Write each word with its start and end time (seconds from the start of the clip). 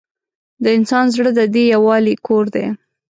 د 0.63 0.65
انسان 0.77 1.05
زړه 1.15 1.29
د 1.35 1.41
دې 1.53 1.63
یووالي 1.73 2.15
کور 2.25 2.45
دی. 2.55 2.65